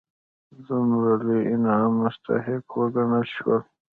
دومره 0.65 1.13
لوی 1.27 1.41
انعام 1.53 1.91
مستحق 2.01 2.65
وګڼل 2.79 3.25
شول. 3.35 3.61